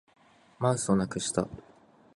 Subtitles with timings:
[0.57, 1.47] マウスをなくした